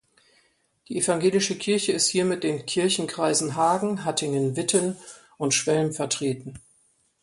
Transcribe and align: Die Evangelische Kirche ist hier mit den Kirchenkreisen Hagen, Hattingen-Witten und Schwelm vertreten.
Die 0.87 0.97
Evangelische 0.97 1.55
Kirche 1.59 1.91
ist 1.91 2.07
hier 2.07 2.25
mit 2.25 2.43
den 2.43 2.65
Kirchenkreisen 2.65 3.55
Hagen, 3.55 4.03
Hattingen-Witten 4.03 4.97
und 5.37 5.53
Schwelm 5.53 5.93
vertreten. 5.93 6.55